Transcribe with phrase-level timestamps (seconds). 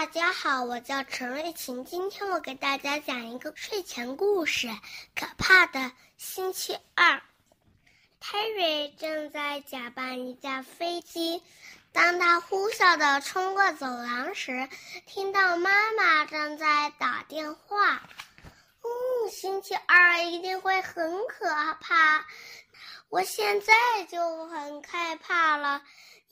[0.00, 1.84] 大家好，我叫陈瑞琴。
[1.84, 4.66] 今天我给大家讲一个睡前故事，
[5.14, 7.16] 《可怕的星期二》。
[8.18, 11.42] 泰瑞正在假扮一架飞机，
[11.92, 14.70] 当他呼啸的冲过走廊时，
[15.04, 18.00] 听到妈妈正在打电话。
[18.80, 21.46] 嗯，星期二一定会很可
[21.78, 22.24] 怕，
[23.10, 23.74] 我现在
[24.08, 25.82] 就很害怕了。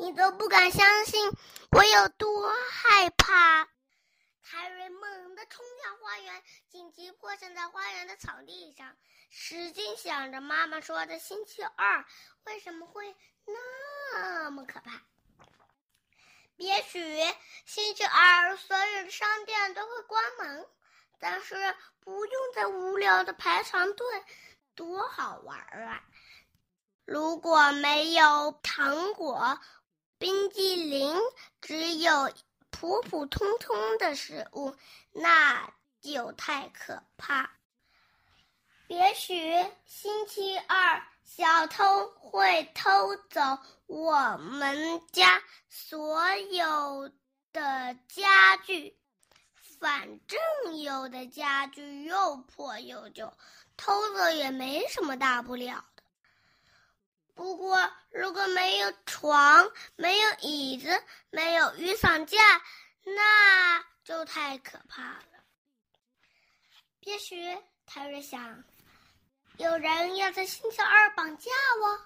[0.01, 1.29] 你都不敢相信
[1.73, 3.69] 我有多害怕！
[4.45, 8.97] 泰瑞猛地冲向花园，紧急迫降在花园的草地上，
[9.29, 12.07] 使劲想着妈妈说的星期二
[12.45, 15.03] 为什么会那么可怕。
[16.57, 17.21] 也许
[17.67, 20.65] 星期二所有的商店都会关门，
[21.19, 24.07] 但是不用再无聊的排长队，
[24.77, 26.05] 多好玩啊！
[27.05, 29.59] 如果没有糖果。
[30.19, 31.17] 冰激凌
[31.61, 32.33] 只有
[32.71, 34.75] 普普通通的食物，
[35.13, 37.51] 那就太可怕。
[38.89, 43.41] 也许星期二小偷会偷走
[43.87, 47.11] 我们家所有
[47.53, 48.97] 的家具，
[49.79, 53.33] 反正有的家具又破又旧，
[53.77, 55.85] 偷走也没什么大不了。
[57.39, 61.01] 不过，如果没有床、没有椅子、
[61.31, 62.37] 没有雨伞架，
[63.05, 65.45] 那就太可怕了。
[67.03, 68.65] 也许泰瑞想，
[69.57, 72.01] 有人要在星期二绑架我，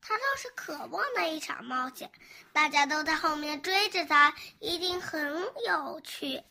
[0.00, 2.10] 他倒是渴望那一场冒险。
[2.52, 6.42] 大家都在后面追着他，一定很有趣。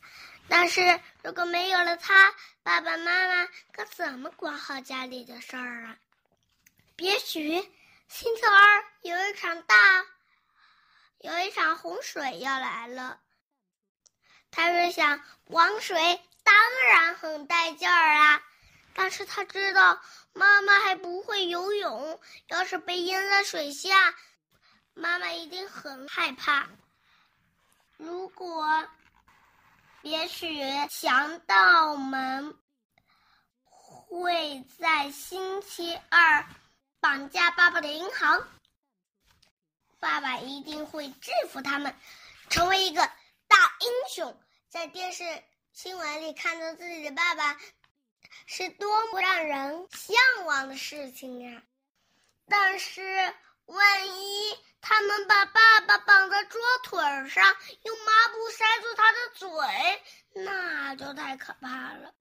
[0.48, 5.98] 但是如果没有了他，爸爸妈妈可怎么管好家里的事儿啊？
[6.96, 7.62] 也许。
[8.08, 10.06] 星期二有一场大，
[11.18, 13.20] 有一场洪水要来了。
[14.50, 16.54] 泰瑞想，玩水当
[16.86, 18.42] 然很带劲儿啊，
[18.94, 20.00] 但是他知道
[20.32, 24.14] 妈妈还不会游泳，要是被淹在水下，
[24.94, 26.68] 妈妈一定很害怕。
[27.96, 28.88] 如果，
[30.02, 32.56] 也许强盗们
[33.60, 36.46] 会在星期二。
[37.04, 38.48] 绑架爸爸的银行，
[40.00, 41.94] 爸爸一定会制服他们，
[42.48, 43.02] 成为一个
[43.46, 44.42] 大英雄。
[44.70, 45.22] 在电视
[45.74, 47.60] 新闻里看到自己的爸爸，
[48.46, 51.62] 是多么让人向往的事情呀！
[52.48, 53.34] 但是，
[53.66, 56.98] 万一他们把爸爸绑在桌腿
[57.28, 62.14] 上，用抹布塞住他的嘴，那就太可怕了。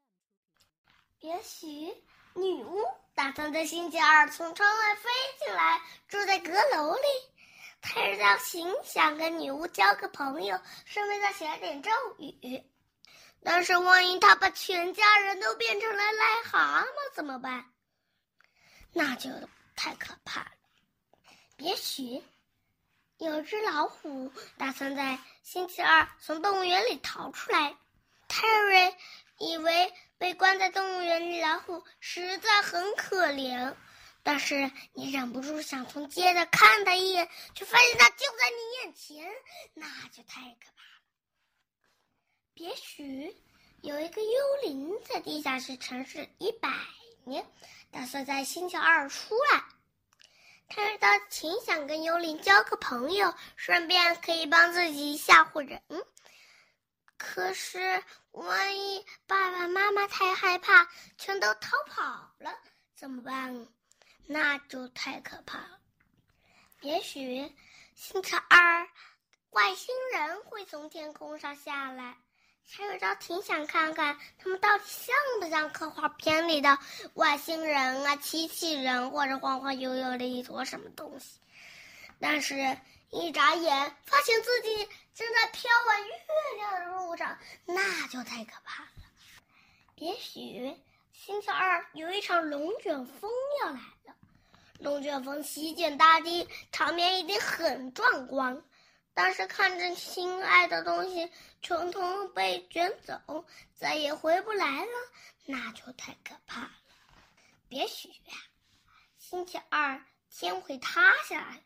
[1.22, 2.04] 也许。
[2.36, 2.84] 女巫
[3.16, 7.02] 打算在星期二从窗外飞进来，住在阁楼里。
[7.80, 12.64] 泰瑞造型想跟女巫交个朋友，顺便再写点咒语。
[13.44, 17.66] 但是万一他把全家人都变成了癞蛤蟆怎么办？
[18.94, 19.30] 那就
[19.76, 20.52] 太可怕了。
[21.58, 22.24] 也许
[23.18, 27.78] 有只老虎打算在星期二从动物园里逃出来。
[28.28, 28.96] 泰瑞
[29.38, 29.94] 以为。
[30.24, 33.76] 被关在动物园里，老虎实在很可怜。
[34.24, 39.30] 但是你忍不住想从街上看它一眼，却发现它就在你眼前，
[39.74, 41.02] 那就太可怕了。
[42.54, 43.36] 也许
[43.82, 44.30] 有一个幽
[44.62, 46.70] 灵在地下室城市一百
[47.26, 47.46] 年，
[47.92, 49.62] 打算在星期二出来。
[50.70, 55.82] 他到挺想跟幽灵交个朋友，顺便可以帮自己吓唬人。
[57.26, 62.04] 可是，万一爸爸妈妈太害怕，全都逃跑
[62.40, 62.54] 了，
[62.96, 63.66] 怎么办？
[64.28, 65.80] 那就太可怕了。
[66.82, 67.50] 也许
[67.96, 68.88] 星期二，
[69.52, 72.18] 外星人会从天空上下来。
[72.70, 76.78] 还有着挺想看看他们到底像不像科幻片里的
[77.14, 81.40] 外星人啊、机器人，或者晃晃悠悠的一坨什么东西。
[82.20, 82.78] 但是，
[83.10, 86.14] 一眨眼发现自己正在飘往月
[86.58, 88.90] 亮的路上，那就太可怕了。
[89.96, 90.76] 也许
[91.12, 93.30] 星期二有一场龙卷风
[93.62, 94.16] 要来了，
[94.80, 98.64] 龙卷风席卷大地，场面一定很壮观。
[99.14, 103.46] 但是看着心爱的东西统统被卷走，
[103.76, 104.92] 再也回不来了，
[105.46, 106.72] 那就太可怕了。
[107.70, 108.10] 别许，
[109.20, 111.62] 星期二天会塌下来。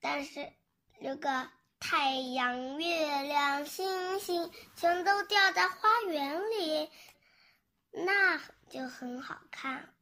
[0.00, 0.52] 但是，
[0.98, 1.48] 如果
[1.78, 6.90] 太阳、月亮、星星全都掉在花园里，
[7.90, 8.38] 那
[8.68, 9.94] 就很好看。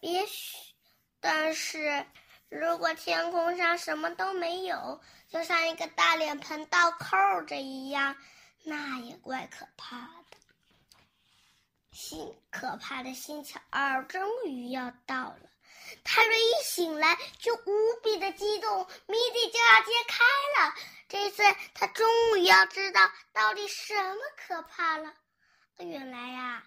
[0.00, 0.56] 也许，
[1.20, 2.06] 但是
[2.48, 8.16] 如果天空上什么都没有，就像一个大脸盆倒扣着一样，
[8.64, 9.98] 那也怪可怕
[10.30, 10.38] 的。
[11.92, 15.49] 星可怕的星期二终于要到了，
[16.04, 20.24] 泰瑞一醒来就无比的激动，谜底就要揭开
[20.58, 20.74] 了。
[21.08, 21.42] 这次
[21.74, 25.12] 他终于要知道到底什么可怕了。
[25.78, 26.62] 原来呀，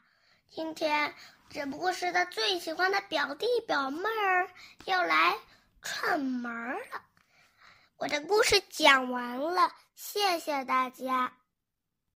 [0.50, 1.13] 今天
[1.50, 4.50] 只不过是他最喜欢的表弟表妹儿
[4.86, 5.38] 要来
[5.81, 6.51] 串门
[6.92, 7.01] 了。
[7.98, 11.33] 我的故事讲完了，谢谢大家。